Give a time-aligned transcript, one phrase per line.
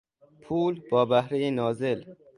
[0.41, 2.03] پول با بهرهی نازل